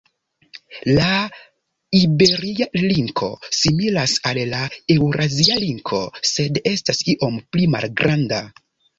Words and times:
La 0.99 1.09
iberia 1.97 2.67
linko 2.83 3.27
similas 3.57 4.15
al 4.29 4.39
la 4.53 4.61
eŭrazia 4.95 5.57
linko, 5.65 5.99
sed 6.31 6.57
estas 6.71 7.03
iom 7.13 7.37
pli 7.57 7.69
malgranda. 7.75 8.41